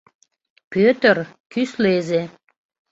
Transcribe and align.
Пӧтыр— 0.71 1.17
кӱслезе. 1.51 2.21